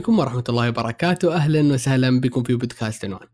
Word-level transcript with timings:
عليكم 0.00 0.18
ورحمة 0.18 0.44
الله 0.48 0.68
وبركاته. 0.68 1.34
أهلا 1.34 1.74
وسهلا 1.74 2.20
بكم 2.20 2.42
في 2.42 2.54
بودكاست 2.54 3.04
عنوان. 3.04 3.26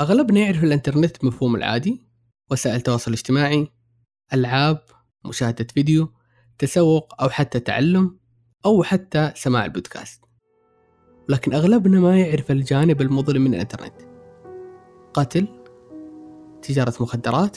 أغلبنا 0.00 0.40
يعرف 0.40 0.64
الإنترنت 0.64 1.24
مفهوم 1.24 1.56
العادي 1.56 2.00
وسائل 2.50 2.76
التواصل 2.76 3.10
الاجتماعي 3.10 3.68
ألعاب 4.34 4.78
مشاهدة 5.24 5.66
فيديو 5.74 6.12
تسوق 6.58 7.22
أو 7.22 7.28
حتى 7.28 7.60
تعلم 7.60 8.18
أو 8.66 8.82
حتى 8.82 9.32
سماع 9.34 9.64
البودكاست. 9.64 10.24
لكن 11.28 11.54
أغلبنا 11.54 12.00
ما 12.00 12.20
يعرف 12.20 12.50
الجانب 12.50 13.00
المظلم 13.00 13.42
من 13.42 13.54
الإنترنت. 13.54 13.94
قتل 15.14 15.48
تجارة 16.62 16.94
مخدرات 17.00 17.56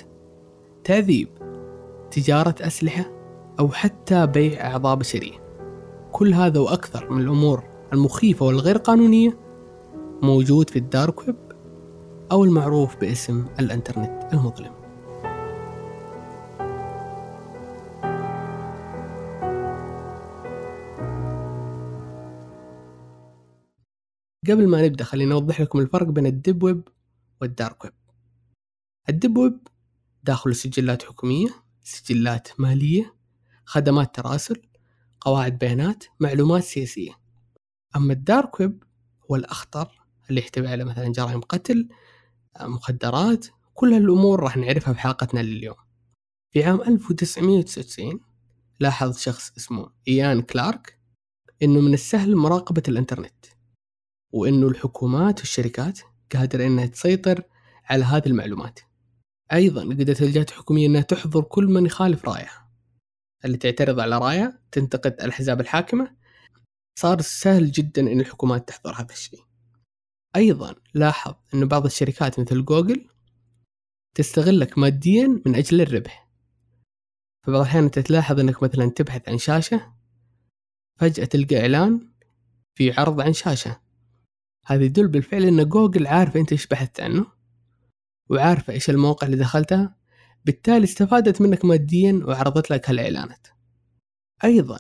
تعذيب 0.83 1.29
تجارة 2.11 2.55
أسلحة 2.61 3.11
أو 3.59 3.71
حتى 3.71 4.27
بيع 4.27 4.71
أعضاء 4.71 4.95
بشرية. 4.95 5.43
كل 6.11 6.33
هذا 6.33 6.59
وأكثر 6.59 7.09
من 7.11 7.21
الأمور 7.21 7.72
المخيفة 7.93 8.45
والغير 8.45 8.77
قانونية 8.77 9.37
موجود 10.21 10.69
في 10.69 10.79
ال 10.79 10.89
dark 10.89 11.27
web 11.27 11.35
أو 12.31 12.43
المعروف 12.43 12.95
باسم 12.95 13.45
الإنترنت 13.59 14.33
المظلم. 14.33 14.73
قبل 24.49 24.67
ما 24.67 24.85
نبدأ 24.85 25.03
خلينا 25.03 25.29
نوضح 25.31 25.61
لكم 25.61 25.79
الفرق 25.79 26.07
بين 26.07 26.25
ال 26.25 26.33
deep 26.33 26.63
web 26.63 26.87
وال 27.41 27.55
dark 27.55 27.83
web 27.83 27.93
ال 29.09 29.15
deep 29.15 29.37
web 29.37 29.67
داخل 30.23 30.55
سجلات 30.55 31.03
حكومية 31.03 31.49
سجلات 31.83 32.47
مالية 32.59 33.15
خدمات 33.65 34.15
تراسل 34.15 34.61
قواعد 35.21 35.57
بيانات 35.57 36.03
معلومات 36.19 36.63
سياسية. 36.63 37.22
أما 37.95 38.13
ال 38.13 38.22
dark 38.22 38.59
web 38.59 38.83
هو 39.31 39.35
الأخطر 39.35 40.01
اللي 40.29 40.41
يحتوي 40.41 40.67
على 40.67 40.83
مثلا 40.83 41.11
جرائم 41.11 41.41
قتل 41.41 41.89
مخدرات 42.61 43.47
كل 43.73 43.93
هالأمور 43.93 44.39
راح 44.39 44.57
نعرفها 44.57 44.93
في 44.93 44.99
حلقتنا 44.99 45.39
لليوم. 45.39 45.75
في 46.51 46.63
عام 46.63 46.81
1999 46.81 48.19
لاحظ 48.79 49.17
شخص 49.17 49.51
اسمه 49.57 49.91
إيان 50.07 50.41
كلارك 50.41 50.99
إنه 51.63 51.79
من 51.79 51.93
السهل 51.93 52.35
مراقبة 52.35 52.83
الإنترنت 52.87 53.45
وإنه 54.31 54.67
الحكومات 54.67 55.39
والشركات 55.39 55.99
قادرة 56.35 56.65
إنها 56.65 56.85
تسيطر 56.85 57.43
على 57.85 58.03
هذه 58.03 58.25
المعلومات. 58.25 58.79
أيضا 59.53 59.83
قدرت 59.83 60.21
الجهات 60.21 60.49
الحكومية 60.49 60.87
إنها 60.87 61.01
تحضر 61.01 61.41
كل 61.41 61.65
من 61.65 61.85
يخالف 61.85 62.25
رأيها. 62.25 62.69
اللي 63.45 63.57
تعترض 63.57 63.99
على 63.99 64.17
راية 64.17 64.61
تنتقد 64.71 65.11
الأحزاب 65.21 65.61
الحاكمة 65.61 66.15
صار 66.99 67.21
سهل 67.21 67.71
جدا 67.71 68.01
إن 68.01 68.19
الحكومات 68.19 68.67
تحضر 68.67 68.93
هذا 68.93 69.13
الشيء. 69.13 69.43
أيضا 70.35 70.75
لاحظ 70.93 71.33
أن 71.53 71.67
بعض 71.67 71.85
الشركات 71.85 72.39
مثل 72.39 72.65
جوجل 72.65 73.09
تستغلك 74.15 74.77
ماديا 74.77 75.41
من 75.45 75.55
أجل 75.55 75.81
الربح. 75.81 76.29
فبعض 77.45 77.61
الأحيان 77.61 77.83
أنت 77.83 77.99
تلاحظ 77.99 78.39
أنك 78.39 78.63
مثلا 78.63 78.89
تبحث 78.89 79.29
عن 79.29 79.37
شاشة 79.37 79.93
فجأة 80.99 81.25
تلقى 81.25 81.61
إعلان 81.61 82.11
في 82.75 82.91
عرض 82.91 83.21
عن 83.21 83.33
شاشة. 83.33 83.81
هذا 84.65 84.83
يدل 84.83 85.07
بالفعل 85.07 85.43
أن 85.43 85.69
جوجل 85.69 86.07
عارفة 86.07 86.39
أنت 86.39 86.51
إيش 86.51 86.67
بحثت 86.67 87.01
عنه 87.01 87.25
وعارفة 88.29 88.73
إيش 88.73 88.89
الموقع 88.89 89.27
اللي 89.27 89.37
دخلتها 89.37 89.95
بالتالي 90.45 90.83
استفادت 90.83 91.41
منك 91.41 91.65
ماديا 91.65 92.21
وعرضت 92.25 92.71
لك 92.71 92.89
هالإعلانات. 92.89 93.47
أيضا 94.43 94.79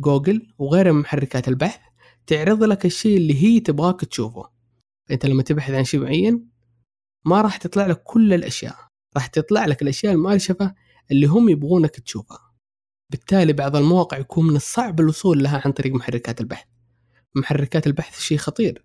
جوجل 0.00 0.52
وغيرها 0.58 0.92
من 0.92 1.00
محركات 1.00 1.48
البحث 1.48 1.80
تعرض 2.26 2.64
لك 2.64 2.86
الشيء 2.86 3.16
اللي 3.16 3.42
هي 3.42 3.60
تبغاك 3.60 4.00
تشوفه. 4.00 4.50
أنت 5.10 5.26
لما 5.26 5.42
تبحث 5.42 5.70
عن 5.70 5.84
شيء 5.84 6.00
معين 6.00 6.50
ما 7.24 7.40
راح 7.40 7.56
تطلع 7.56 7.86
لك 7.86 8.02
كل 8.02 8.34
الأشياء 8.34 8.76
راح 9.16 9.26
تطلع 9.26 9.66
لك 9.66 9.82
الأشياء 9.82 10.12
المارشفة 10.12 10.74
اللي 11.10 11.26
هم 11.26 11.48
يبغونك 11.48 12.00
تشوفها. 12.00 12.54
بالتالي 13.10 13.52
بعض 13.52 13.76
المواقع 13.76 14.18
يكون 14.18 14.46
من 14.46 14.56
الصعب 14.56 15.00
الوصول 15.00 15.42
لها 15.42 15.62
عن 15.64 15.72
طريق 15.72 15.94
محركات 15.94 16.40
البحث. 16.40 16.66
محركات 17.34 17.86
البحث 17.86 18.20
شيء 18.20 18.38
خطير 18.38 18.84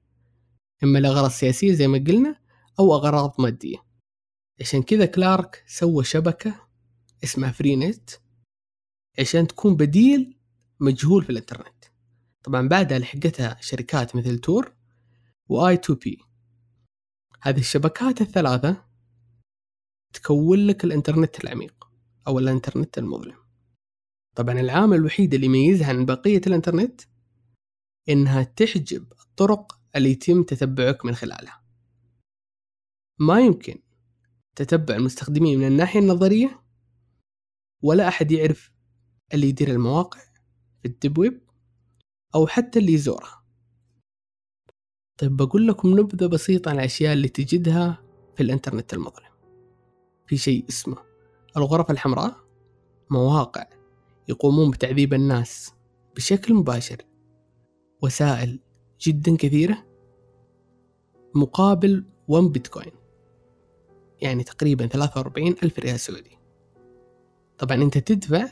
إما 0.83 0.99
لأغراض 0.99 1.29
سياسية 1.29 1.73
زي 1.73 1.87
ما 1.87 1.97
قلنا 1.97 2.35
أو 2.79 2.95
أغراض 2.95 3.35
مادية. 3.39 3.77
عشان 4.61 4.83
كذا 4.83 5.05
كلارك 5.05 5.63
سوى 5.67 6.03
شبكة 6.03 6.55
اسمها 7.23 7.51
Freenet 7.51 8.09
عشان 9.19 9.47
تكون 9.47 9.75
بديل 9.75 10.34
مجهول 10.79 11.23
في 11.23 11.29
الإنترنت. 11.29 11.85
طبعا 12.43 12.67
بعدها 12.67 12.99
لحقتها 12.99 13.57
شركات 13.61 14.15
مثل 14.15 14.37
Tor 14.37 14.73
و 15.49 15.77
I2P. 15.77 16.19
هذه 17.41 17.59
الشبكات 17.59 18.21
الثلاثة 18.21 18.85
تكون 20.13 20.67
لك 20.67 20.83
الإنترنت 20.83 21.43
العميق 21.43 21.87
أو 22.27 22.39
الإنترنت 22.39 22.97
المظلم. 22.97 23.37
طبعا 24.35 24.59
العامل 24.59 24.97
الوحيد 24.97 25.33
اللي 25.33 25.45
يميزها 25.45 25.87
عن 25.87 26.05
بقية 26.05 26.41
الإنترنت 26.47 27.01
إنها 28.09 28.43
تحجب 28.43 29.13
الطرق 29.13 29.79
اللي 29.95 30.11
يتم 30.11 30.43
تتبعك 30.43 31.05
من 31.05 31.15
خلالها. 31.15 31.63
ما 33.19 33.39
يمكن 33.39 33.81
تتبع 34.55 34.95
المستخدمين 34.95 35.59
من 35.59 35.67
الناحية 35.67 35.99
النظرية 35.99 36.63
ولا 37.81 38.07
أحد 38.07 38.31
يعرف 38.31 38.71
اللي 39.33 39.49
يدير 39.49 39.71
المواقع 39.71 40.19
الديب 40.85 41.17
ويب 41.17 41.41
أو 42.35 42.47
حتى 42.47 42.79
اللي 42.79 42.93
يزورها 42.93 43.45
طيب 45.17 45.37
بقول 45.37 45.67
لكم 45.67 45.99
نبذة 45.99 46.25
بسيطة 46.25 46.69
عن 46.69 46.75
الأشياء 46.75 47.13
اللي 47.13 47.27
تجدها 47.27 48.01
في 48.35 48.43
الإنترنت 48.43 48.93
المظلم. 48.93 49.35
في 50.27 50.37
شيء 50.37 50.65
اسمه 50.69 50.97
الغرف 51.57 51.91
الحمراء 51.91 52.35
مواقع 53.09 53.65
يقومون 54.29 54.71
بتعذيب 54.71 55.13
الناس 55.13 55.73
بشكل 56.15 56.53
مباشر 56.53 56.97
وسائل 58.01 58.59
جدا 59.01 59.35
كثيرة 59.37 59.85
مقابل 61.35 62.05
1 62.27 62.47
بيتكوين 62.47 62.91
يعني 64.21 64.43
تقريبا 64.43 64.87
43 64.87 65.47
ألف 65.63 65.79
ريال 65.79 65.99
سعودي. 65.99 66.37
طبعا 67.57 67.83
أنت 67.83 67.97
تدفع 67.97 68.47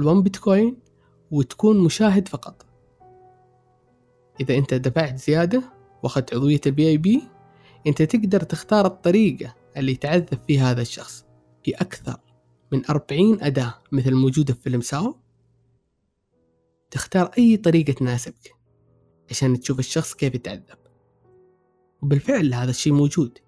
ال1 0.00 0.22
بيتكوين 0.22 0.76
وتكون 1.30 1.78
مشاهد 1.78 2.28
فقط. 2.28 2.66
إذا 4.40 4.54
أنت 4.54 4.74
دفعت 4.74 5.18
زيادة 5.18 5.62
وأخذت 6.02 6.34
عضوية 6.34 6.60
ال 6.66 6.88
VIP 6.88 7.22
أنت 7.86 8.02
تقدر 8.02 8.40
تختار 8.40 8.86
الطريقة 8.86 9.54
اللي 9.76 9.96
تعذب 9.96 10.38
فيها 10.46 10.70
هذا 10.70 10.82
الشخص 10.82 11.24
في 11.64 11.74
أكثر 11.74 12.16
من 12.72 12.82
40 12.90 13.42
أداة 13.42 13.74
مثل 13.92 14.14
موجودة 14.14 14.54
في 14.54 14.60
فيلم 14.60 14.80
Saw. 14.80 15.16
تختار 16.90 17.30
أي 17.38 17.56
طريقة 17.56 17.92
تناسبك 17.92 18.54
عشان 19.30 19.60
تشوف 19.60 19.78
الشخص 19.78 20.14
كيف 20.14 20.34
يتعذب. 20.34 20.78
وبالفعل 22.02 22.54
هذا 22.54 22.70
الشيء 22.70 22.92
موجود. 22.92 23.38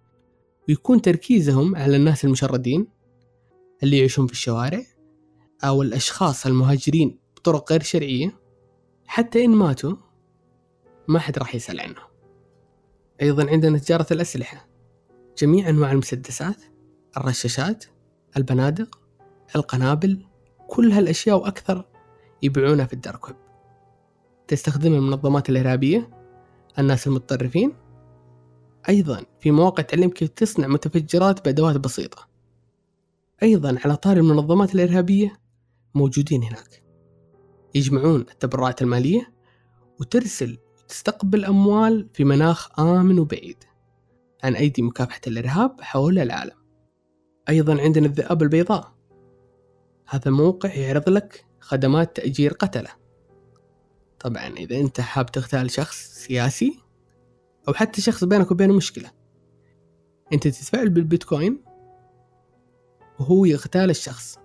ويكون 0.69 1.03
تركيزهم 1.03 1.77
على 1.77 1.97
الناس 1.97 2.25
المشردين 2.25 2.87
اللي 3.83 3.99
يعيشون 3.99 4.27
في 4.27 4.33
الشوارع 4.33 4.83
أو 5.65 5.83
الأشخاص 5.83 6.47
المهاجرين 6.47 7.19
بطرق 7.43 7.73
غير 7.73 7.83
شرعية 7.83 8.41
حتى 9.07 9.45
إن 9.45 9.51
ماتوا 9.51 9.97
ما 11.09 11.19
حد 11.19 11.39
راح 11.39 11.55
يسأل 11.55 11.81
عنهم. 11.81 12.07
أيضا 13.23 13.51
عندنا 13.51 13.79
تجارة 13.79 14.07
الأسلحة. 14.11 14.69
جميع 15.39 15.69
أنواع 15.69 15.93
المسدسات 15.93 16.57
الرشاشات 17.17 17.85
البنادق 18.37 19.01
القنابل 19.57 20.27
كل 20.69 20.93
هالأشياء 20.93 21.37
وأكثر 21.37 21.85
يبيعونها 22.43 22.87
في 22.87 22.93
الدارك 22.93 23.29
ويب 23.29 23.37
تستخدمها 24.49 24.99
المنظمات 24.99 25.51
الإرهابية 25.51 26.11
الناس 26.79 27.07
المتطرفين. 27.07 27.73
أيضا 28.89 29.25
في 29.41 29.51
مواقع 29.51 29.83
تعلمك 29.83 30.13
كيف 30.13 30.29
تصنع 30.29 30.67
متفجرات 30.67 31.45
بأدوات 31.45 31.77
بسيطة. 31.77 32.29
أيضا 33.43 33.79
على 33.85 33.97
طار 33.97 34.17
المنظمات 34.17 34.75
الإرهابية 34.75 35.41
موجودين 35.95 36.43
هناك. 36.43 36.83
يجمعون 37.75 38.21
التبرعات 38.21 38.83
المالية 38.83 39.33
وترسل 40.01 40.59
وتستقبل 40.79 41.45
أموال 41.45 42.09
في 42.13 42.25
مناخ 42.25 42.81
آمن 42.81 43.19
وبعيد 43.19 43.65
عن 44.45 44.55
أيدي 44.55 44.83
مكافحة 44.83 45.21
الإرهاب 45.27 45.81
حول 45.81 46.19
العالم. 46.19 46.57
أيضا 47.49 47.81
عندنا 47.81 48.07
الذئاب 48.07 48.43
البيضاء. 48.43 48.93
هذا 50.09 50.31
موقع 50.31 50.75
يعرض 50.75 51.09
لك 51.09 51.47
خدمات 51.61 52.17
تأجير 52.17 52.53
قتلة. 52.53 52.91
طبعا 54.21 54.47
إذا 54.47 54.81
أنت 54.81 55.01
حاب 55.01 55.27
تغتال 55.27 55.71
شخص 55.71 55.97
سياسي 55.97 56.79
أو 57.69 57.75
حتى 57.75 58.01
شخص 58.01 58.25
بينك 58.25 58.51
وبينه 58.51 58.75
مشكلة 58.75 59.11
أنت 60.33 60.49
تتفاعل 60.49 60.89
بالبيتكوين 60.89 61.65
وهو 63.21 63.45
يغتال 63.45 63.91
الشخص. 63.91 64.39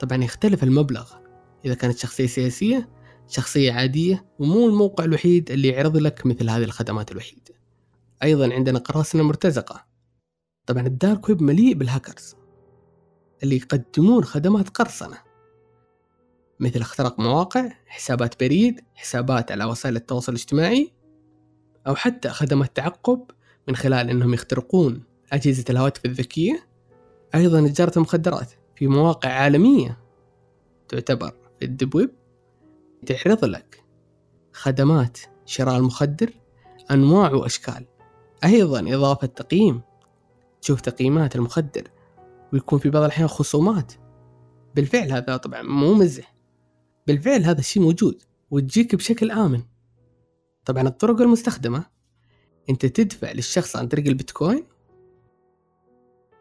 طبعا 0.00 0.24
يختلف 0.24 0.62
المبلغ 0.62 1.23
إذا 1.64 1.74
كانت 1.74 1.98
شخصية 1.98 2.26
سياسية 2.26 2.88
شخصية 3.28 3.72
عادية 3.72 4.26
ومو 4.38 4.68
الموقع 4.68 5.04
الوحيد 5.04 5.50
اللي 5.50 5.68
يعرض 5.68 5.96
لك 5.96 6.26
مثل 6.26 6.50
هذه 6.50 6.64
الخدمات 6.64 7.12
الوحيدة. 7.12 7.54
أيضا 8.22 8.54
عندنا 8.54 8.78
قراصنة 8.78 9.22
مرتزقة. 9.22 9.86
طبعا 10.66 10.86
الدارك 10.86 11.28
ويب 11.28 11.42
مليء 11.42 11.74
بالهاكرز 11.74 12.34
اللي 13.42 13.56
يقدمون 13.56 14.24
خدمات 14.24 14.68
قرصنة. 14.68 15.18
مثل 16.60 16.80
اختراق 16.80 17.20
مواقع 17.20 17.72
حسابات 17.86 18.40
بريد 18.40 18.80
حسابات 18.94 19.52
على 19.52 19.64
وسائل 19.64 19.96
التواصل 19.96 20.32
الاجتماعي 20.32 20.92
أو 21.86 21.94
حتى 21.94 22.28
خدمات 22.28 22.76
تعقب 22.76 23.30
من 23.68 23.76
خلال 23.76 24.10
أنهم 24.10 24.34
يخترقون 24.34 25.02
أجهزة 25.32 25.64
الهواتف 25.70 26.04
الذكية. 26.04 26.66
أيضا 27.34 27.68
تجارة 27.68 27.92
المخدرات 27.96 28.50
في 28.76 28.86
مواقع 28.86 29.28
عالمية 29.28 29.98
تعتبر 30.88 31.43
في 31.64 31.70
الدب 31.70 31.94
ويب 31.94 32.10
تعرض 33.06 33.44
لك. 33.44 33.84
خدمات 34.52 35.18
شراء 35.46 35.76
المخدر 35.76 36.30
أنواع 36.90 37.32
وأشكال. 37.32 37.86
أيضا 38.44 38.94
إضافة 38.94 39.26
تقييم. 39.26 39.80
تشوف 40.60 40.80
تقييمات 40.80 41.36
المخدر 41.36 41.88
ويكون 42.52 42.78
في 42.78 42.90
بعض 42.90 43.02
الأحيان 43.02 43.28
خصومات. 43.28 43.92
بالفعل 44.74 45.12
هذا 45.12 45.36
طبعا 45.36 45.62
مو 45.62 45.94
مزح. 45.94 46.34
بالفعل 47.06 47.44
هذا 47.44 47.58
الشيء 47.58 47.82
موجود 47.82 48.22
وتجيك 48.50 48.94
بشكل 48.94 49.30
آمن. 49.30 49.62
طبعا 50.64 50.88
الطرق 50.88 51.20
المستخدمة. 51.20 51.84
أنت 52.70 52.86
تدفع 52.86 53.32
للشخص 53.32 53.76
عن 53.76 53.88
طريق 53.88 54.06
البيتكوين 54.06 54.64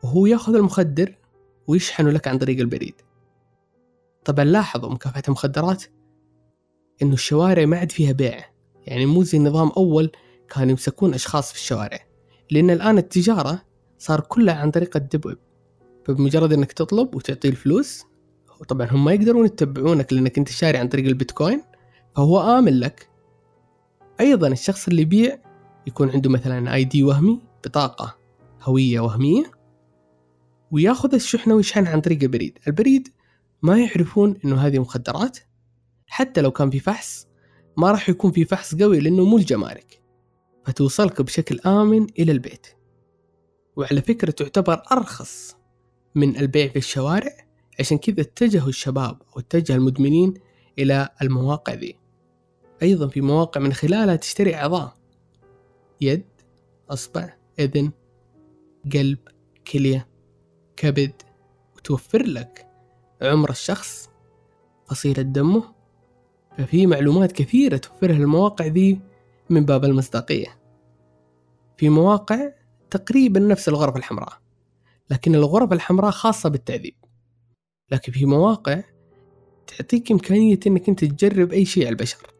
وهو 0.04 0.26
يأخذ 0.26 0.56
المخدر 0.56 1.16
ويشحنه 1.68 2.10
لك 2.10 2.28
عن 2.28 2.38
طريق 2.38 2.60
البريد. 2.60 2.96
طبعا 4.26 4.46
لاحظوا 4.46 4.90
مكافحة 4.90 5.24
المخدرات 5.28 5.84
إنه 7.02 7.14
الشوارع 7.14 7.66
ما 7.66 7.78
عاد 7.78 7.92
فيها 7.92 8.12
بيع. 8.12 8.46
يعني 8.86 9.06
مو 9.06 9.24
زي 9.24 9.38
النظام 9.38 9.72
أول 9.78 10.12
كانوا 10.50 10.70
يمسكون 10.70 11.14
أشخاص 11.14 11.52
في 11.52 11.58
الشوارع. 11.58 12.00
لأن 12.52 12.70
الآن 12.70 12.98
التجارة 12.98 13.62
صار 13.98 14.20
كلها 14.20 14.56
عن 14.56 14.72
طريق 14.72 14.98
الدب 14.98 15.38
فبمجرد 16.06 16.54
إنك 16.54 16.72
تطلب 16.72 17.16
وتعطيه 17.16 17.50
الفلوس 17.50 18.04
وطبعا 18.62 18.88
هم 18.92 19.06
ما 19.06 19.14
يقدرون 19.14 19.46
يتبعونك 19.46 20.14
لأنك 20.14 20.38
أنت 20.38 20.50
شاري 20.50 20.78
عن 20.78 20.88
طريق 20.88 21.06
البيتكوين 21.06 21.64
فهو 22.16 22.58
آمن 22.60 22.80
لك. 22.80 23.10
أيضا 24.20 24.48
الشخص 24.48 24.88
اللي 24.88 25.02
يبيع 25.02 25.40
يكون 25.88 26.10
عنده 26.10 26.30
مثلا 26.30 26.74
آي 26.74 26.84
دي 26.84 27.04
وهمي 27.04 27.42
بطاقة 27.66 28.16
هوية 28.62 29.00
وهمية 29.00 29.52
وياخذ 30.72 31.14
الشحنة 31.14 31.56
ويشحنها 31.56 31.92
عن 31.92 32.02
طريق 32.02 32.24
البريد. 32.24 32.60
البريد 32.68 33.08
ما 33.64 33.80
يعرفون 33.80 34.38
إنه 34.46 34.56
هذه 34.56 34.80
مخدرات؟ 34.80 35.38
حتى 36.08 36.42
لو 36.42 36.52
كان 36.52 36.70
في 36.70 36.80
فحص 36.80 37.28
ما 37.78 37.92
راح 37.92 38.10
يكون 38.10 38.32
في 38.32 38.46
فحص 38.46 38.76
قوي 38.76 39.00
لأنه 39.00 39.26
مو 39.26 39.38
الجمارك. 39.38 40.02
فتوصلك 40.66 41.22
بشكل 41.22 41.60
آمن 41.60 42.08
إلى 42.20 42.32
البيت. 42.32 42.68
وعلى 43.76 44.02
فكرة 44.02 44.32
تعتبر 44.32 44.82
أرخص 44.92 45.58
من 46.16 46.38
البيع 46.38 46.68
في 46.68 46.76
الشوارع 46.76 47.32
عشان 47.80 47.98
كذا 47.98 48.22
اتجهوا 48.22 48.70
الشباب 48.70 49.22
واتجه 49.36 49.76
المدمنين 49.76 50.34
إلى 50.80 51.10
المواقع 51.22 51.74
ذي. 51.74 52.00
أيضا 52.82 53.08
في 53.08 53.22
مواقع 53.22 53.62
من 53.62 53.74
خلالها 53.74 54.16
تشتري 54.16 54.56
أعضاء. 54.56 54.98
يد 56.02 56.26
أصبع 56.90 57.34
إذن 57.60 57.92
قلب 58.94 59.20
كلية 59.72 60.08
كبد 60.76 61.22
وتوفر 61.76 62.24
لك 62.24 62.73
عمر 63.24 63.50
الشخص 63.50 64.10
فصيلة 64.86 65.22
دمه 65.22 65.64
ففي 66.58 66.88
معلومات 66.88 67.32
كثيرة 67.32 67.78
توفرها 67.78 68.16
المواقع 68.16 68.66
ذي 68.66 69.02
من 69.50 69.66
باب 69.66 69.86
المصداقية. 69.86 70.60
في 71.78 71.90
مواقع 71.90 72.52
تقريبا 72.90 73.40
نفس 73.40 73.70
الغرف 73.70 73.98
الحمراء 73.98 74.42
لكن 75.10 75.36
الغرف 75.36 75.74
الحمراء 75.74 76.12
خاصة 76.12 76.50
بالتعذيب. 76.50 76.96
لكن 77.92 78.12
في 78.12 78.26
مواقع 78.26 78.84
تعطيك 79.68 80.12
إمكانية 80.12 80.60
أنك 80.68 80.90
أنت 80.90 81.06
تجرب 81.06 81.52
أي 81.54 81.66
شيء 81.66 81.84
على 81.84 81.90
البشر. 81.92 82.34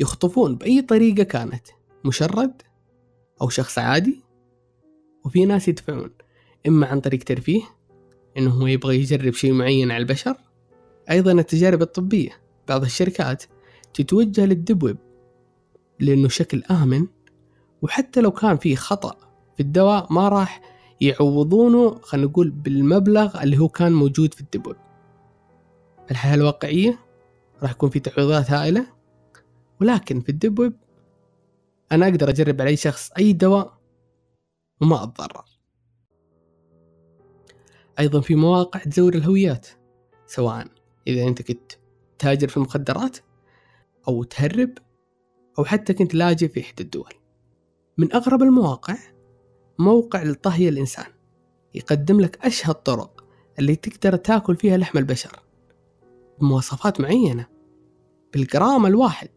يخطفون 0.00 0.56
بأي 0.56 0.82
طريقة 0.82 1.22
كانت 1.22 1.66
مشرد 2.04 2.62
أو 3.42 3.48
شخص 3.48 3.78
عادي 3.78 4.24
وفي 5.24 5.44
ناس 5.44 5.68
يدفعون 5.68 6.10
إما 6.66 6.86
عن 6.86 7.00
طريق 7.00 7.24
ترفيه 7.24 7.62
إنه 8.38 8.50
هو 8.50 8.66
يبغى 8.66 8.96
يجرب 8.96 9.32
شيء 9.32 9.52
معين 9.52 9.90
على 9.90 10.02
البشر. 10.02 10.36
أيضا 11.10 11.32
التجارب 11.32 11.82
الطبية. 11.82 12.44
بعض 12.68 12.82
الشركات 12.82 13.44
تتوجه 13.94 14.46
لل 14.46 14.58
deep 14.58 14.82
web 14.82 14.96
لأنه 16.00 16.28
شكل 16.28 16.62
آمن 16.70 17.06
وحتى 17.82 18.20
لو 18.20 18.30
كان 18.30 18.56
في 18.56 18.76
خطأ 18.76 19.16
في 19.56 19.62
الدواء 19.62 20.12
ما 20.12 20.28
راح 20.28 20.60
يعوضونه 21.00 21.98
خلينا 22.02 22.26
نقول 22.26 22.50
بالمبلغ 22.50 23.42
اللي 23.42 23.58
هو 23.58 23.68
كان 23.68 23.92
موجود 23.92 24.34
في 24.34 24.40
ال 24.40 24.45
deep 24.45 24.66
web 24.66 24.76
في 26.04 26.10
الحياة 26.10 26.34
الواقعية 26.34 26.98
راح 27.62 27.70
يكون 27.70 27.90
في 27.90 28.00
تعويضات 28.00 28.50
هائلة 28.50 28.86
ولكن 29.80 30.20
في 30.20 30.28
ال 30.28 30.34
deep 30.34 30.58
web 30.58 30.76
أنا 31.92 32.08
أقدر 32.08 32.28
أجرب 32.28 32.60
على 32.60 32.70
أي 32.70 32.76
شخص 32.76 33.10
أي 33.18 33.32
دواء 33.32 33.78
وما 34.80 35.02
أتضرر. 35.02 35.44
أيضا 37.98 38.20
في 38.20 38.34
مواقع 38.34 38.80
تزور 38.80 39.14
الهويات 39.14 39.68
سواء 40.26 40.66
إذا 41.06 41.24
أنت 41.24 41.42
كنت 41.42 41.72
تاجر 42.18 42.48
في 42.48 42.56
المخدرات 42.56 43.18
أو 44.08 44.22
تهرب 44.22 44.70
أو 45.58 45.64
حتى 45.64 45.94
كنت 45.94 46.14
لاجئ 46.14 46.48
في 46.48 46.60
إحدى 46.60 46.82
الدول. 46.82 47.12
من 47.98 48.12
أغرب 48.12 48.42
المواقع 48.42 48.96
موقع 49.78 50.22
لطهي 50.22 50.68
الإنسان 50.68 51.06
يقدم 51.74 52.20
لك 52.20 52.44
أشهى 52.44 52.70
الطرق 52.70 53.24
اللي 53.58 53.76
تقدر 53.76 54.16
تاكل 54.16 54.56
فيها 54.56 54.76
لحم 54.76 54.98
البشر 54.98 55.40
بمواصفات 56.40 57.00
معينة 57.00 57.46
بالجرام 58.32 58.86
الواحد. 58.86 59.30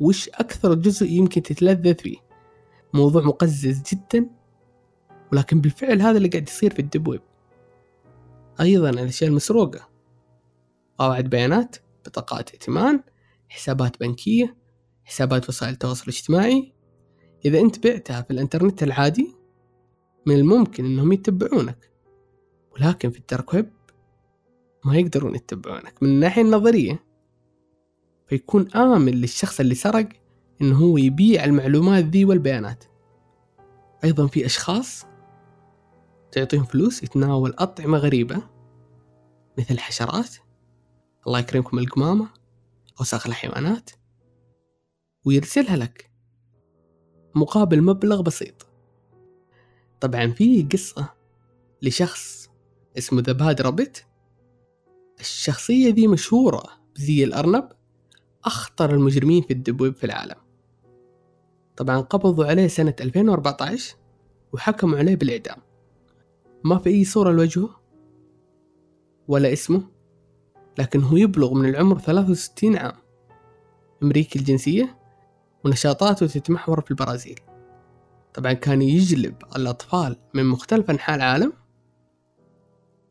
وش 0.00 0.28
أكثر 0.28 0.74
جزء 0.74 1.06
يمكن 1.06 1.42
تتلذذ 1.42 1.94
فيه؟ 1.94 2.16
موضوع 2.94 3.22
مقزز 3.22 3.82
جدا 3.92 4.30
ولكن 5.32 5.60
بالفعل 5.60 6.02
هذا 6.02 6.16
اللي 6.16 6.28
قاعد 6.28 6.48
يصير 6.48 6.74
في 6.74 6.78
ال 6.78 6.84
deep 6.84 7.08
web 7.08 7.20
أيضا 8.60 8.90
الأشياء 8.90 9.30
المسروقة. 9.30 9.88
قواعد 10.98 11.30
بيانات 11.30 11.76
بطاقات 12.06 12.50
ائتمان 12.50 13.00
حسابات 13.48 14.00
بنكية 14.00 14.56
حسابات 15.04 15.48
وسائل 15.48 15.72
التواصل 15.72 16.02
الاجتماعي. 16.02 16.72
إذا 17.44 17.60
أنت 17.60 17.86
بعتها 17.86 18.22
في 18.22 18.30
الإنترنت 18.30 18.82
العادي 18.82 19.36
من 20.26 20.34
الممكن 20.34 20.84
أنهم 20.84 21.12
يتبعونك. 21.12 21.90
ولكن 22.72 23.10
في 23.10 23.18
ال 23.18 23.25
dark 23.25 23.54
web 23.54 23.70
ما 24.84 24.96
يقدرون 24.96 25.34
يتبعونك. 25.34 26.02
من 26.02 26.08
الناحية 26.08 26.42
النظرية 26.42 27.04
فيكون 28.26 28.70
آمن 28.72 29.12
للشخص 29.12 29.60
اللي 29.60 29.74
سرق 29.74 30.08
إنه 30.62 30.76
هو 30.76 30.98
يبيع 30.98 31.44
المعلومات 31.44 32.04
ذي 32.04 32.24
والبيانات. 32.24 32.84
أيضا 34.04 34.26
في 34.26 34.46
أشخاص 34.46 35.07
تعطيهم 36.32 36.64
فلوس 36.64 37.02
يتناول 37.02 37.54
أطعمة 37.58 37.98
غريبة. 37.98 38.42
مثل 39.58 39.74
الحشرات 39.74 40.36
الله 41.26 41.38
يكرمكم 41.38 41.78
القمامة 41.78 42.28
أوساخ 43.00 43.26
الحيوانات. 43.26 43.90
ويرسلها 45.24 45.76
لك. 45.76 46.10
مقابل 47.34 47.82
مبلغ 47.82 48.22
بسيط. 48.22 48.66
طبعا 50.00 50.26
في 50.26 50.62
قصة 50.62 51.14
لشخص 51.82 52.50
اسمه 52.98 53.22
The 53.22 53.32
Bad 53.32 53.60
Rabbit 53.60 54.06
الشخصية 55.20 55.94
ذي 55.94 56.06
مشهورة 56.06 56.62
بزي 56.96 57.24
الأرنب. 57.24 57.68
أخطر 58.44 58.94
المجرمين 58.94 59.42
في 59.42 59.52
ال 59.52 59.58
deep 59.58 59.80
web 59.80 59.94
في 59.94 60.04
العالم. 60.04 60.36
طبعا 61.76 62.00
قبضوا 62.00 62.44
عليه 62.44 62.68
سنة 62.68 62.94
2014 63.00 63.96
وحكموا 64.52 64.98
عليه 64.98 65.16
بالإعدام. 65.16 65.67
ما 66.64 66.78
في 66.78 66.90
أي 66.90 67.04
صورة 67.04 67.32
لوجهه 67.32 67.80
ولا 69.28 69.52
اسمه 69.52 69.82
لكن 70.78 71.02
هو 71.02 71.16
يبلغ 71.16 71.54
من 71.54 71.68
العمر 71.68 71.98
63 71.98 72.76
عام. 72.76 72.96
أمريكي 74.02 74.38
الجنسية 74.38 74.98
ونشاطاته 75.64 76.26
تتمحور 76.26 76.80
في 76.80 76.90
البرازيل. 76.90 77.40
طبعا 78.34 78.52
كان 78.52 78.82
يجلب 78.82 79.34
الأطفال 79.56 80.16
من 80.34 80.46
مختلف 80.46 80.90
أنحاء 80.90 81.16
العالم 81.16 81.52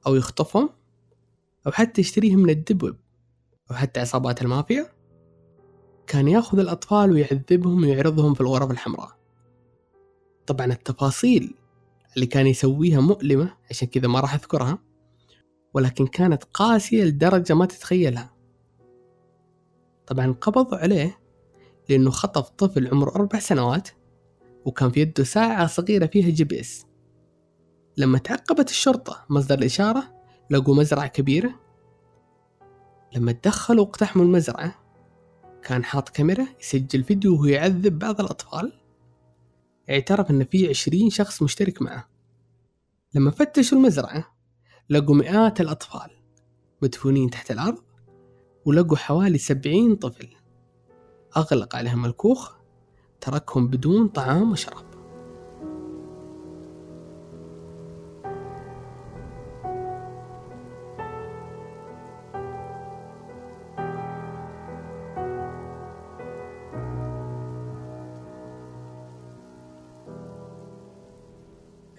أو 0.08 0.16
يخطفهم 0.16 0.70
أو 1.68 1.72
حتى 1.72 2.02
يشتريهم 2.02 2.40
من 2.40 2.50
الدب 2.50 2.84
ويب 2.84 2.98
أو 3.72 3.76
حتى 3.76 4.00
عصابات 4.00 4.42
المافيا. 4.42 4.92
كان 6.08 6.28
يأخذ 6.28 6.60
الأطفال 6.60 7.12
ويعذبهم 7.12 7.84
ويعرضهم 7.84 8.34
في 8.34 8.42
الغرف 8.42 8.72
الحمراء. 8.72 9.18
طبعا 10.48 10.66
التفاصيل 10.66 11.56
اللي 12.18 12.28
كان 12.28 12.48
يسويها 12.48 13.02
مؤلمة 13.02 13.54
عشان 13.70 13.88
كذا 13.88 14.08
ما 14.08 14.20
راح 14.20 14.34
أذكرها 14.34 14.80
ولكن 15.74 16.08
كانت 16.08 16.44
قاسية 16.44 17.04
لدرجة 17.04 17.54
ما 17.54 17.66
تتخيلها. 17.66 18.34
طبعا 20.08 20.32
قبضوا 20.42 20.78
عليه 20.78 21.20
لأنه 21.90 22.10
خطف 22.10 22.50
طفل 22.50 22.88
عمره 22.88 23.10
أربع 23.10 23.40
سنوات 23.40 23.90
وكان 24.66 24.92
في 24.92 25.00
يده 25.02 25.24
ساعة 25.24 25.68
صغيرة 25.68 26.06
فيها 26.06 26.30
GPS. 26.30 26.86
لما 27.98 28.18
تعقبت 28.18 28.70
الشرطة 28.70 29.26
مصدر 29.30 29.58
الإشارة 29.58 30.04
لقوا 30.50 30.76
مزرعة 30.76 31.08
كبيرة. 31.08 31.56
لما 33.16 33.32
تدخلوا 33.32 33.86
واقتحموا 33.86 34.26
المزرعة 34.26 34.76
كان 35.64 35.84
حاط 35.84 36.10
كاميرا 36.10 36.48
يسجل 36.62 37.04
فيديو 37.04 37.34
وهو 37.34 37.46
يعذب 37.46 38.00
بعض 38.00 38.22
الأطفال. 38.22 38.74
اعترف 39.90 40.32
أن 40.32 40.44
في 40.44 40.70
عشرين 40.70 41.10
شخص 41.10 41.42
مشترك 41.42 41.82
معه. 41.82 42.10
لما 43.14 43.32
فتشوا 43.32 43.78
المزرعة 43.78 44.38
لقوا 44.90 45.16
مئات 45.16 45.62
الأطفال 45.62 46.12
مدفونين 46.82 47.30
تحت 47.30 47.52
الأرض 47.52 47.84
ولقوا 48.66 48.98
حوالي 48.98 49.38
سبعين 49.38 49.96
طفل. 49.96 50.30
أغلق 51.38 51.76
عليهم 51.76 52.06
الكوخ 52.06 52.56
تركهم 53.22 53.68
بدون 53.68 54.08
طعام 54.08 54.52
وشراب. 54.52 54.87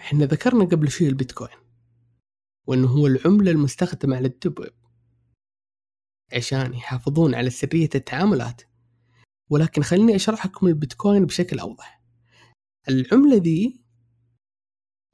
إحنا 0.09 0.25
ذكرنا 0.25 0.65
قبل 0.65 0.91
شوي 0.91 1.09
البيتكوين 1.09 1.59
وإنه 2.67 2.89
هو 2.89 3.07
العملة 3.07 3.51
المستخدمة 3.51 4.17
على 4.17 4.29
الدب 4.29 4.59
ويب 4.59 4.75
عشان 6.33 6.75
يحافظون 6.75 7.35
على 7.35 7.51
سرية 7.51 7.89
التعاملات. 7.95 8.63
ولكن 9.51 9.83
خليني 9.83 10.17
أشرح 10.17 10.47
لكم 10.47 10.67
البيتكوين 10.67 11.27
بشكل 11.27 11.59
أوضح. 11.59 12.03
العملة 12.89 13.37
ذي 13.37 13.81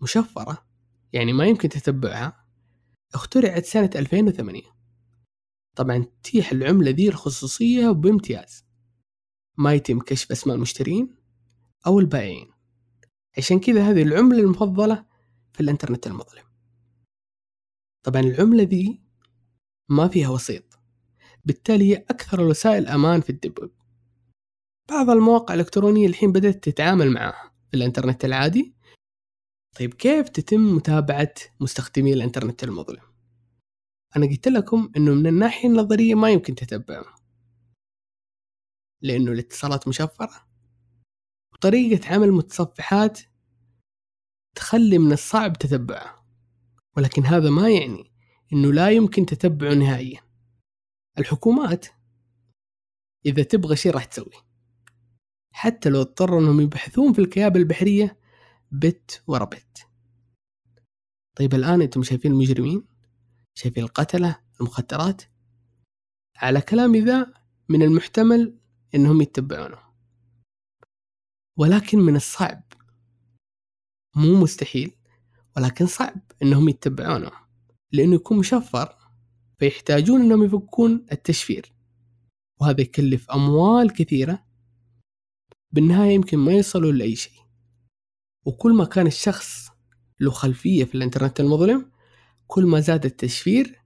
مشفرة 0.03 0.67
يعني 1.13 1.33
ما 1.33 1.47
يمكن 1.47 1.69
تتبعها 1.69 2.47
اخترعت 3.15 3.65
سنة 3.65 3.91
2008 3.97 4.63
طبعا 5.77 6.07
تتيح 6.23 6.53
العملة 6.53 6.91
ذي 6.91 7.09
الخصوصية 7.09 7.91
بامتياز. 7.91 8.65
ما 9.59 9.75
يتم 9.75 10.01
كشف 10.01 10.33
أسماء 10.33 10.57
المشترين 10.57 11.17
أو 11.87 12.01
البائعين. 12.01 12.54
عشان 13.39 13.61
كذا 13.61 13.91
هذه 13.91 14.03
العملة 14.03 14.39
المفضلة 14.39 15.05
في 15.53 15.61
الإنترنت 15.61 16.07
المظلم. 16.07 16.45
طبعا 18.03 18.21
العملة 18.21 18.63
ذي 18.63 19.01
ما 19.89 20.09
فيها 20.09 20.29
وسيط 20.29 20.79
بالتالي 21.45 21.91
هي 21.93 21.97
أكثر 21.97 22.41
الوسائل 22.41 22.87
أمان 22.89 23.21
في 23.21 23.31
الديب 23.31 23.59
ويب. 23.59 23.73
بعض 24.91 25.11
المواقع 25.11 25.55
الإلكترونية 25.55 26.07
الحين 26.07 26.33
بدأت 26.33 26.65
تتعامل 26.65 27.11
معها 27.11 27.53
في 27.71 27.77
الإنترنت 27.77 28.25
العادي. 28.25 28.75
طيب 29.79 29.95
كيف 29.95 30.29
تتم 30.29 30.77
متابعة 30.77 31.35
مستخدمي 31.61 32.13
الإنترنت 32.13 32.65
المظلم؟ 32.65 33.03
أنا 34.17 34.27
قلت 34.27 34.49
لكم 34.49 34.93
إنه 34.97 35.15
من 35.15 35.27
الناحية 35.27 35.69
النظرية 35.69 36.15
ما 36.15 36.31
يمكن 36.31 36.55
تتبعهم 36.55 37.15
لأنه 39.03 39.33
الاتصالات 39.33 39.89
مشفرة. 39.89 40.54
وطريقة 41.55 42.15
عمل 42.15 42.33
متصفحات 42.33 43.21
تخلي 44.55 44.99
من 44.99 45.13
الصعب 45.13 45.59
تتبعه 45.59 46.25
ولكن 46.97 47.25
هذا 47.25 47.51
ما 47.51 47.71
يعني 47.71 48.13
إنه 48.53 48.73
لا 48.73 48.91
يمكن 48.91 49.27
تتبعه 49.27 49.75
نهائيا. 49.75 50.21
الحكومات 51.19 51.87
إذا 53.27 53.43
تبغى 53.43 53.77
شيء 53.77 53.93
راح 53.93 54.05
تسويه 54.05 54.45
حتى 55.53 55.89
لو 55.89 56.01
اضطروا 56.01 56.41
إنهم 56.41 56.61
يبحثون 56.61 57.13
في 57.13 57.19
الكيابة 57.19 57.61
البحرية 57.61 58.19
بت 58.73 59.23
ورا 59.27 59.45
بت. 59.45 59.87
طيب 61.35 61.55
الآن 61.55 61.83
أنتم 61.83 62.03
شايفين 62.03 62.33
المجرمين؟ 62.33 62.87
شايفين 63.55 63.85
القتلة 63.85 64.41
المخدرات؟ 64.61 65.23
على 66.37 66.61
كلامي 66.61 67.01
ذا 67.01 67.35
من 67.69 67.83
المحتمل 67.83 68.59
إنهم 68.95 69.21
يتبعونه. 69.21 69.84
ولكن 71.57 71.99
من 71.99 72.17
الصعب. 72.17 72.63
مو 74.17 74.41
مستحيل 74.41 74.91
ولكن 75.57 75.87
صعب 75.87 76.21
إنهم 76.43 76.69
يتبعونه 76.69 77.31
لأنه 77.93 78.15
يكون 78.15 78.39
مشفر 78.39 78.97
فيحتاجون 79.59 80.21
إنهم 80.21 80.45
يفكون 80.45 81.07
التشفير. 81.13 81.73
وهذا 82.61 82.81
يكلف 82.81 83.31
أموال 83.31 83.93
كثيرة. 83.93 84.45
بالنهاية 85.71 86.15
يمكن 86.15 86.39
ما 86.39 86.53
يصلوا 86.53 86.93
لأي 86.93 87.17
شيء. 87.17 87.41
وكل 88.45 88.73
ما 88.73 88.85
كان 88.85 89.07
الشخص 89.07 89.69
له 90.21 90.31
خلفية 90.31 90.85
في 90.85 90.95
الإنترنت 90.95 91.41
المظلم 91.41 91.91
كل 92.47 92.67
ما 92.67 92.81
زاد 92.81 93.05
التشفير 93.05 93.81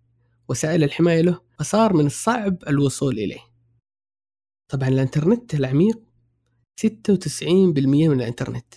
وسائل 0.48 0.84
الحماية 0.84 1.20
له 1.20 1.40
فصار 1.58 1.92
من 1.92 2.06
الصعب 2.06 2.56
الوصول 2.68 3.18
إليه. 3.18 3.40
طبعا 4.68 4.88
الإنترنت 4.88 5.54
العميق 5.54 6.07
96% 6.78 8.08
من 8.08 8.20
الإنترنت 8.20 8.74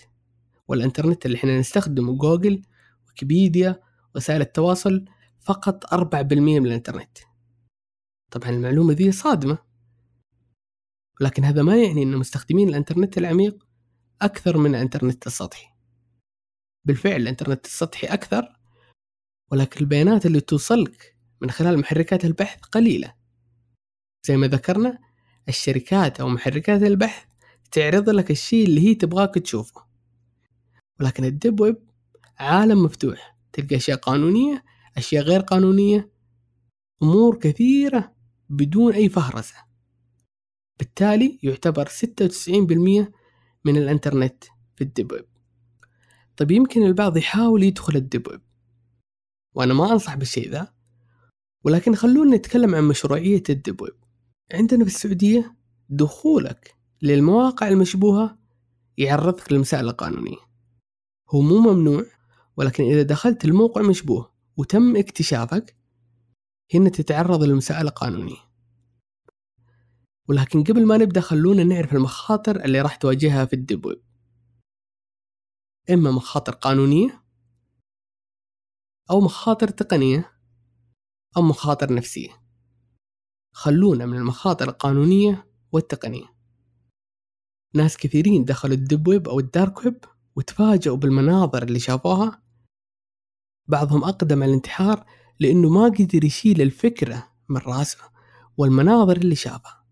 والإنترنت 0.68 1.26
اللي 1.26 1.36
إحنا 1.36 1.58
نستخدمه 1.58 2.16
جوجل 2.16 2.62
ويكيبيديا 3.06 3.80
وسائل 4.14 4.40
التواصل 4.40 5.04
فقط 5.40 5.94
4% 5.94 6.32
من 6.34 6.66
الإنترنت. 6.66 7.18
طبعا 8.30 8.50
المعلومة 8.50 8.92
ذي 8.92 9.12
صادمة. 9.12 9.58
لكن 11.20 11.44
هذا 11.44 11.62
ما 11.62 11.82
يعني 11.82 12.02
أن 12.02 12.16
مستخدمين 12.16 12.68
الإنترنت 12.68 13.18
العميق 13.18 13.66
أكثر 14.22 14.58
من 14.58 14.74
الإنترنت 14.74 15.26
السطحي. 15.26 15.66
بالفعل 16.84 17.16
الإنترنت 17.16 17.66
السطحي 17.66 18.06
أكثر 18.06 18.56
ولكن 19.52 19.80
البيانات 19.80 20.26
اللي 20.26 20.40
توصلك 20.40 21.16
من 21.40 21.50
خلال 21.50 21.78
محركات 21.78 22.24
البحث 22.24 22.60
قليلة. 22.60 23.14
زي 24.26 24.36
ما 24.36 24.46
ذكرنا 24.46 24.98
الشركات 25.48 26.20
أو 26.20 26.28
محركات 26.28 26.82
البحث 26.82 27.31
تعرض 27.72 28.10
لك 28.10 28.30
الشيء 28.30 28.66
اللي 28.66 28.88
هي 28.88 28.94
تبغاك 28.94 29.34
تشوفه. 29.34 29.84
ولكن 31.00 31.24
الديب 31.24 31.60
ويب 31.60 31.90
عالم 32.38 32.82
مفتوح. 32.82 33.36
تلقى 33.52 33.76
أشياء 33.76 33.98
قانونية 33.98 34.64
أشياء 34.96 35.24
غير 35.24 35.40
قانونية 35.40 36.10
أمور 37.02 37.38
كثيرة 37.38 38.14
بدون 38.48 38.92
أي 38.92 39.08
فهرسة. 39.08 39.54
بالتالي 40.78 41.38
يعتبر 41.42 41.88
96% 41.88 43.12
من 43.64 43.76
الإنترنت 43.76 44.44
في 44.76 44.84
ال 44.84 44.90
deep 44.90 45.12
web. 45.12 45.26
طيب 46.36 46.50
يمكن 46.50 46.82
البعض 46.82 47.16
يحاول 47.16 47.62
يدخل 47.62 47.96
ال 47.96 48.02
deep 48.02 48.28
web. 48.28 48.40
وأنا 49.54 49.74
ما 49.74 49.92
أنصح 49.92 50.14
بالشيء 50.14 50.50
ذا. 50.50 50.74
ولكن 51.64 51.94
خلونا 51.94 52.36
نتكلم 52.36 52.74
عن 52.74 52.84
مشروعية 52.84 53.42
ال 53.50 53.56
deep 53.56 53.82
web. 53.82 53.96
عندنا 54.52 54.84
في 54.84 54.90
السعودية 54.90 55.56
دخولك 55.88 56.81
للمواقع 57.02 57.68
المشبوهة 57.68 58.38
يعرضك 58.98 59.52
للمسائل 59.52 59.88
القانونية. 59.88 60.36
هو 61.30 61.40
مو 61.40 61.58
ممنوع 61.58 62.04
ولكن 62.56 62.84
إذا 62.84 63.02
دخلت 63.02 63.44
الموقع 63.44 63.82
مشبوه 63.82 64.32
وتم 64.56 64.96
اكتشافك 64.96 65.76
هنا 66.74 66.88
تتعرض 66.88 67.42
للمسائل 67.42 67.86
القانونية. 67.86 68.52
ولكن 70.28 70.64
قبل 70.64 70.86
ما 70.86 70.96
نبدأ 70.96 71.20
خلونا 71.20 71.64
نعرف 71.64 71.92
المخاطر 71.92 72.64
اللي 72.64 72.80
راح 72.80 72.96
تواجهها 72.96 73.44
في 73.44 73.52
ال 73.52 73.59
deep 73.59 73.86
web. 73.86 74.02
إما 75.90 76.10
مخاطر 76.10 76.52
قانونية 76.52 77.24
أو 79.10 79.20
مخاطر 79.20 79.68
تقنية 79.68 80.32
أو 81.36 81.42
مخاطر 81.42 81.94
نفسية. 81.94 82.42
خلونا 83.52 84.06
من 84.06 84.16
المخاطر 84.16 84.68
القانونية 84.68 85.52
والتقنية. 85.72 86.31
ناس 87.74 87.96
كثيرين 87.96 88.44
دخلوا 88.44 88.74
ال 88.74 88.81
deep 88.81 89.08
web 89.08 89.28
أو 89.28 89.40
ال 89.40 89.49
dark 89.49 89.84
web 89.84 90.04
وتفاجأوا 90.36 90.96
بالمناظر 90.96 91.62
اللي 91.62 91.78
شافوها. 91.78 92.42
بعضهم 93.68 94.04
أقدم 94.04 94.42
على 94.42 94.50
الانتحار 94.50 95.06
لأنه 95.40 95.68
ما 95.68 95.84
قدر 95.84 96.24
يشيل 96.24 96.62
الفكرة 96.62 97.32
من 97.48 97.56
راسه 97.56 97.98
والمناظر 98.56 99.16
اللي 99.16 99.34
شافها. 99.34 99.86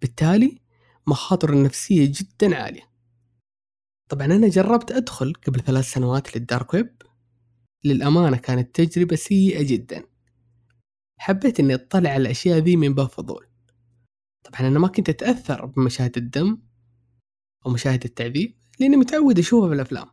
بالتالي 0.00 0.60
مخاطر 1.06 1.52
النفسية 1.52 2.12
جدا 2.14 2.56
عالية. 2.56 2.88
طبعا 4.08 4.26
أنا 4.26 4.48
جربت 4.48 4.92
أدخل 4.92 5.32
قبل 5.46 5.60
ثلاث 5.60 5.92
سنوات 5.92 6.36
للدارك 6.36 6.74
ويب. 6.74 7.02
للأمانة 7.84 8.36
كانت 8.36 8.80
تجربة 8.80 9.16
سيئة 9.16 9.62
جدا. 9.62 10.04
حبيت 11.18 11.60
إني 11.60 11.74
أطلع 11.74 12.10
على 12.10 12.22
الأشياء 12.22 12.58
ذي 12.58 12.76
من 12.76 12.94
باب 12.94 13.08
فضول. 13.08 13.46
طبعا 14.44 14.60
أنا 14.60 14.78
ما 14.78 14.88
كنت 14.88 15.08
أتأثر 15.08 15.66
بمشاهد 15.66 16.16
الدم 16.16 16.67
أو 17.66 17.70
مشاهد 17.70 18.04
التعذيب 18.04 18.54
لأني 18.80 18.96
متعود 18.96 19.38
أشوفه 19.38 19.68
في 19.68 19.74
الأفلام. 19.74 20.08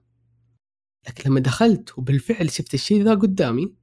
لكن 1.08 1.30
لما 1.30 1.40
دخلت 1.40 1.98
وبالفعل 1.98 2.52
شفت 2.52 2.74
الشيء 2.74 3.04
ذا 3.04 3.16
قدامي 3.16 3.76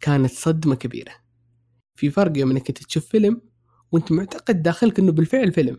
كانت 0.00 0.30
صدمة 0.30 0.74
كبيرة. 0.74 1.14
في 1.94 2.10
فرق 2.10 2.38
يوم 2.38 2.50
إنك 2.50 2.70
تشوف 2.70 3.06
فيلم 3.06 3.42
وأنت 3.92 4.12
معتقد 4.12 4.62
داخلك 4.62 4.98
إنه 4.98 5.12
بالفعل 5.12 5.52
فيلم. 5.52 5.78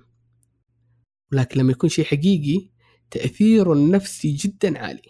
ولكن 1.32 1.60
لما 1.60 1.72
يكون 1.72 1.90
شيء 1.90 2.06
حقيقي 2.06 2.70
تأثيره 3.12 3.74
النفسي 3.74 4.32
جدا 4.32 4.80
عالي. 4.80 5.10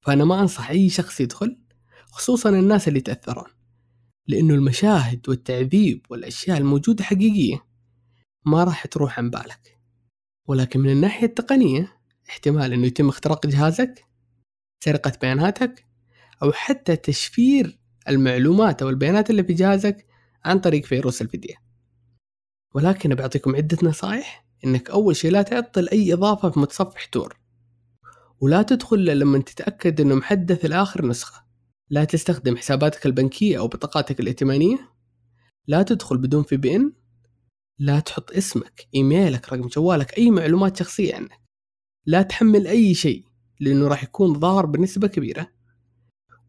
فأنا 0.00 0.24
ما 0.24 0.40
أنصح 0.40 0.70
أي 0.70 0.88
شخص 0.88 1.20
يدخل 1.20 1.60
خصوصا 2.10 2.50
الناس 2.50 2.88
اللي 2.88 2.98
يتأثرون. 2.98 3.50
لأنه 4.26 4.54
المشاهد 4.54 5.28
والتعذيب 5.28 6.06
والأشياء 6.10 6.58
الموجودة 6.58 7.04
حقيقية 7.04 7.64
ما 8.46 8.64
راح 8.64 8.86
تروح 8.86 9.18
عن 9.18 9.30
بالك. 9.30 9.79
ولكن 10.48 10.80
من 10.80 10.90
الناحية 10.90 11.26
التقنية 11.26 11.96
احتمال 12.28 12.72
أنه 12.72 12.86
يتم 12.86 13.08
اختراق 13.08 13.46
جهازك 13.46 14.04
سرقة 14.84 15.12
بياناتك 15.20 15.86
أو 16.42 16.52
حتى 16.52 16.96
تشفير 16.96 17.78
المعلومات 18.08 18.82
أو 18.82 18.88
البيانات 18.88 19.30
اللي 19.30 19.44
في 19.44 19.52
جهازك 19.52 20.06
عن 20.44 20.58
طريق 20.58 20.84
فيروس 20.84 21.22
الفدية 21.22 21.54
ولكن 22.74 23.14
بعطيكم 23.14 23.56
عدة 23.56 23.78
نصائح 23.82 24.46
إنك 24.64 24.90
أول 24.90 25.16
شيء 25.16 25.30
لا 25.30 25.42
تعطل 25.42 25.88
أي 25.88 26.12
إضافة 26.12 26.50
في 26.50 26.60
متصفح 26.60 27.04
تور 27.04 27.40
ولا 28.40 28.62
تدخل 28.62 29.18
لما 29.18 29.38
تتأكد 29.38 30.00
إنه 30.00 30.14
محدث 30.14 30.64
لآخر 30.64 31.06
نسخة. 31.06 31.44
لا 31.90 32.04
تستخدم 32.04 32.56
حساباتك 32.56 33.06
البنكية 33.06 33.58
أو 33.58 33.68
بطاقاتك 33.68 34.20
الائتمانية. 34.20 34.78
لا 35.66 35.82
تدخل 35.82 36.18
بدون 36.18 36.42
VPN. 36.42 36.92
لا 37.80 38.00
تحط 38.00 38.32
اسمك 38.32 38.86
إيميلك 38.94 39.52
رقم 39.52 39.68
جوالك 39.68 40.18
أي 40.18 40.30
معلومات 40.30 40.76
شخصية 40.76 41.14
عنك. 41.14 41.40
لا 42.06 42.22
تحمل 42.22 42.66
أي 42.66 42.94
شيء 42.94 43.24
لأنه 43.60 43.88
راح 43.88 44.04
يكون 44.04 44.32
ضار 44.32 44.66
بنسبة 44.66 45.08
كبيرة. 45.08 45.46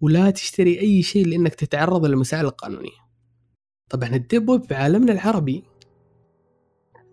ولا 0.01 0.29
تشتري 0.29 0.79
أي 0.79 1.03
شيء 1.03 1.27
لأنك 1.27 1.55
تتعرض 1.55 2.05
للمسائل 2.05 2.45
القانونية. 2.45 3.01
طبعا 3.89 4.09
ال 4.09 4.17
deep 4.17 4.49
web 4.49 4.63
في 4.63 4.75
عالمنا 4.75 5.13
العربي 5.13 5.63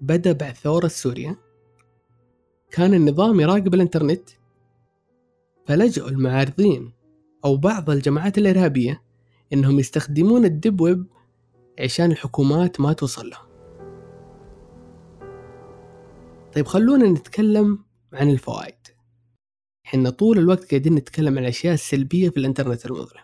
بدأ 0.00 0.32
بعد 0.32 0.54
ثورة 0.54 0.88
سوريا. 0.88 1.37
كان 2.70 2.94
النظام 2.94 3.40
يراقب 3.40 3.75
الإنترنت. 3.75 4.30
فلجأوا 5.66 6.08
المعارضين 6.08 6.92
أو 7.44 7.56
بعض 7.56 7.90
الجماعات 7.90 8.38
الإرهابية 8.38 9.02
إنهم 9.52 9.78
يستخدمون 9.78 10.44
ال 10.45 10.52
deep 10.52 10.80
web 10.80 11.07
عشان 11.80 12.12
الحكومات 12.12 12.80
ما 12.80 12.92
توصل 12.92 13.30
له 13.30 13.48
طيب 16.59 16.67
خلونا 16.67 17.09
نتكلم 17.09 17.85
عن 18.12 18.31
الفوائد. 18.31 18.79
إحنا 19.87 20.11
طول 20.11 20.38
الوقت 20.38 20.71
قاعدين 20.71 20.95
نتكلم 20.95 21.38
عن 21.38 21.45
الأشياء 21.45 21.75
السلبية 21.75 22.31
في 22.31 22.37
الإنترنت 22.37 22.87
المظلم. 22.87 23.23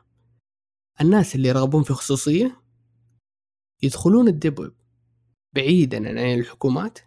الناس 1.00 1.34
اللي 1.34 1.48
يرغبون 1.48 1.82
في 1.82 1.92
خصوصية 1.92 2.62
يدخلون 3.82 4.28
ال 4.28 4.34
deep 4.34 4.58
web 4.58 4.74
بعيدا 5.54 6.08
عن 6.08 6.18
الحكومات 6.18 6.98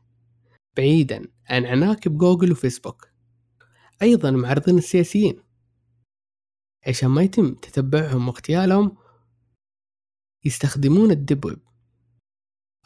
بعيدا 0.77 1.27
عن 1.45 1.65
عناكب 1.65 2.17
جوجل 2.17 2.51
وفيسبوك 2.51 3.07
أيضا 4.01 4.29
المعارضين 4.29 4.77
السياسيين. 4.77 5.43
عشان 6.87 7.09
ما 7.09 7.21
يتم 7.21 7.53
تتبعهم 7.53 8.27
واغتيالهم 8.27 8.97
يستخدمون 10.45 11.11
ال 11.11 11.18
deep 11.18 11.45
web. 11.45 11.59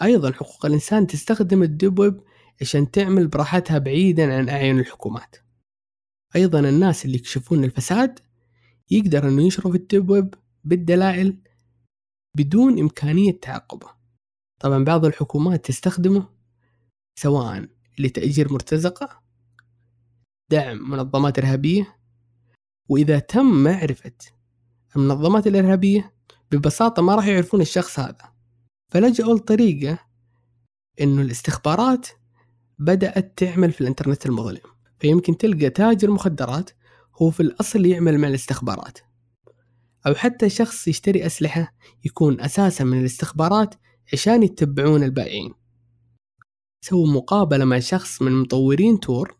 أيضا 0.01 0.31
حقوق 0.31 0.65
الإنسان 0.65 1.07
تستخدم 1.07 1.63
ال 1.63 1.70
deep 1.70 1.99
web 1.99 2.23
عشان 2.61 2.91
تعمل 2.91 3.27
براحتها 3.27 3.77
بعيدا 3.77 4.37
عن 4.37 4.49
أعين 4.49 4.79
الحكومات. 4.79 5.35
أيضا 6.35 6.59
الناس 6.59 7.05
اللي 7.05 7.15
يكشفون 7.15 7.63
الفساد 7.63 8.19
يقدر 8.91 9.27
أنه 9.27 9.41
ينشروا 9.41 9.71
في 9.71 9.77
ال 9.77 9.84
deep 9.84 10.09
web 10.09 10.35
بالدلائل 10.63 11.37
بدون 12.37 12.79
إمكانية 12.79 13.39
تعقبه. 13.39 13.89
طبعا 14.59 14.83
بعض 14.83 15.05
الحكومات 15.05 15.65
تستخدمه 15.65 16.29
سواء 17.19 17.67
لتأجير 17.99 18.53
مرتزقة 18.53 19.21
دعم 20.51 20.89
منظمات 20.89 21.39
إرهابية 21.39 21.97
وإذا 22.89 23.19
تم 23.19 23.63
معرفة 23.63 24.11
المنظمات 24.95 25.47
الإرهابية 25.47 26.13
ببساطة 26.51 27.01
ما 27.01 27.15
راح 27.15 27.27
يعرفون 27.27 27.61
الشخص 27.61 27.99
هذا. 27.99 28.33
فلجأوا 28.91 29.35
لطريقة 29.35 29.99
إنه 31.01 31.21
الاستخبارات 31.21 32.07
بدأت 32.81 33.37
تعمل 33.37 33.71
في 33.71 33.81
الإنترنت 33.81 34.25
المظلم 34.25 34.61
فيمكن 34.99 35.37
تلقى 35.37 35.69
تاجر 35.69 36.11
مخدرات 36.11 36.69
هو 37.21 37.31
في 37.31 37.39
الأصل 37.39 37.85
يعمل 37.85 38.17
مع 38.17 38.27
الاستخبارات. 38.27 38.97
أو 40.07 40.13
حتى 40.13 40.49
شخص 40.49 40.87
يشتري 40.87 41.25
أسلحة 41.25 41.75
يكون 42.05 42.41
أساسا 42.41 42.83
من 42.83 42.99
الاستخبارات 42.99 43.75
عشان 44.13 44.43
يتبعون 44.43 45.03
البائعين. 45.03 45.53
سووا 46.81 47.07
مقابلة 47.07 47.65
مع 47.65 47.79
شخص 47.79 48.21
من 48.21 48.31
مطورين 48.31 48.99
Tor. 48.99 49.37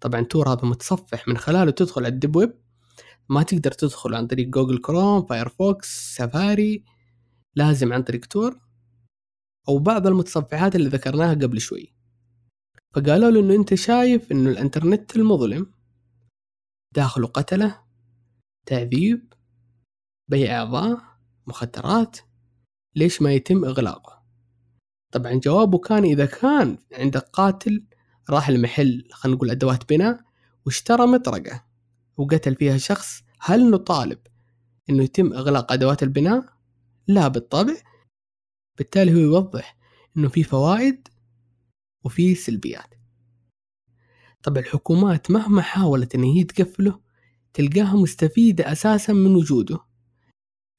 طبعا 0.00 0.20
Tor 0.20 0.48
هذا 0.48 0.64
متصفح 0.68 1.28
من 1.28 1.38
خلاله 1.38 1.70
تدخل 1.70 2.04
على 2.04 2.14
ال 2.14 2.18
deep 2.18 2.36
web. 2.36 2.54
ما 3.28 3.42
تقدر 3.42 3.72
تدخل 3.72 4.14
عن 4.14 4.26
طريق 4.26 4.48
Google 4.48 4.78
Chrome 4.78 5.26
Firefox 5.26 6.16
Safari 6.16 6.84
لازم 7.54 7.92
عن 7.92 8.02
طريق 8.02 8.24
Tor. 8.24 8.60
أو 9.68 9.78
بعض 9.78 10.06
المتصفحات 10.06 10.76
اللي 10.76 10.88
ذكرناها 10.88 11.34
قبل 11.34 11.60
شوي. 11.60 11.93
فقالوا 12.94 13.30
له 13.30 13.40
إنه 13.40 13.54
أنت 13.54 13.74
شايف 13.74 14.32
إنه 14.32 14.50
الإنترنت 14.50 15.16
المظلم. 15.16 15.72
داخله 16.94 17.26
قتلة 17.26 17.80
تعذيب 18.66 19.32
بيع 20.28 20.58
أعضاء 20.58 21.00
مخدرات. 21.46 22.18
ليش 22.96 23.22
ما 23.22 23.32
يتم 23.32 23.64
إغلاقه؟ 23.64 24.22
طبعا 25.12 25.32
جوابه 25.32 25.78
كان 25.78 26.04
إذا 26.04 26.26
كان 26.26 26.78
عندك 26.92 27.22
قاتل 27.22 27.84
راح 28.30 28.48
المحل 28.48 29.08
خلينا 29.12 29.36
نقول 29.36 29.50
أدوات 29.50 29.88
بناء 29.92 30.20
واشترى 30.66 31.06
مطرقة 31.06 31.64
وقتل 32.16 32.54
فيها 32.54 32.76
شخص 32.76 33.22
هل 33.40 33.70
نطالب 33.70 34.18
إنه 34.90 35.02
يتم 35.02 35.32
إغلاق 35.32 35.72
أدوات 35.72 36.02
البناء؟ 36.02 36.44
لا 37.06 37.28
بالطبع. 37.28 37.74
بالتالي 38.78 39.14
هو 39.14 39.18
يوضح 39.18 39.76
إنه 40.16 40.28
في 40.28 40.42
فوائد 40.42 41.08
وفي 42.04 42.34
سلبيات. 42.34 42.94
طبعا 44.42 44.58
الحكومات 44.58 45.30
مهما 45.30 45.62
حاولت 45.62 46.14
إن 46.14 46.22
هي 46.22 46.44
تقفله 46.44 47.00
تلقاها 47.54 47.96
مستفيدة 47.96 48.72
أساسا 48.72 49.12
من 49.12 49.34
وجوده 49.34 49.80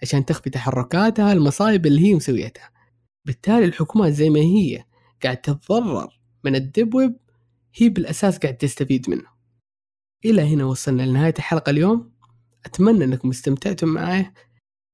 عشان 0.02 0.26
تخفي 0.26 0.50
تحركاتها 0.50 1.34
المصايب 1.34 1.86
اللي 1.86 2.02
هي 2.02 2.14
مسويتها. 2.14 2.72
بالتالي 3.26 3.66
الحكومات 3.66 4.14
زي 4.14 4.30
ما 4.30 4.40
هي 4.40 4.84
قاعد 5.24 5.38
تتضرر 5.38 6.20
من 6.44 6.56
ال 6.56 6.64
deep 6.64 6.96
web 6.96 7.18
هي 7.76 7.90
بالأساس 7.90 8.38
قاعد 8.38 8.58
تستفيد 8.58 9.10
منه. 9.10 9.36
إلى 10.26 10.42
هنا 10.42 10.66
وصلنا 10.66 11.04
لنهاية 11.04 11.34
الحلقة 11.38 11.70
اليوم. 11.70 12.12
أتمنى 12.66 13.04
أنكم 13.04 13.30
استمتعتم 13.30 13.88
معي. 13.88 14.32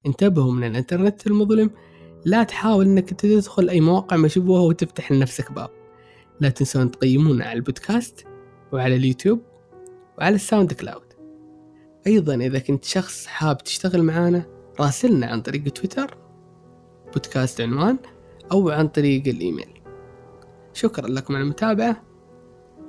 انتبهوا 0.06 0.52
من 0.52 0.64
الإنترنت 0.64 1.28
المظلم. 1.28 1.72
لا 2.26 2.44
تحاول 2.44 2.86
أنك 2.86 3.10
تدخل 3.10 3.70
أي 3.70 3.82
مواقع 3.82 4.18
مشبوهة 4.18 4.62
وتفتح 4.62 5.12
لنفسك 5.12 5.52
باب. 5.52 5.81
لا 6.42 6.50
تنسون 6.50 6.92
تقيمونا 6.92 7.46
على 7.46 7.54
البودكاست 7.54 8.26
وعلى 8.72 8.96
اليوتيوب 8.96 9.42
وعلى 10.18 10.36
ال 10.36 10.74
SoundCloud. 10.74 11.14
أيضا 12.08 12.36
إذا 12.36 12.60
كنت 12.60 12.84
شخص 12.84 13.26
حاب 13.26 13.58
تشتغل 13.58 14.04
معانا 14.04 14.46
راسلنا 14.80 15.28
عن 15.28 15.42
طريق 15.42 15.64
تويتر 15.64 16.18
بودكاست 17.14 17.62
عنوان 17.62 17.98
أو 18.52 18.70
عن 18.70 18.88
طريق 18.88 19.28
الإيميل. 19.28 19.82
شكرا 20.74 21.08
لكم 21.08 21.36
على 21.36 21.44
المتابعة. 21.44 22.04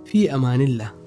في 0.05 0.35
أمان 0.35 0.61
الله. 0.61 1.02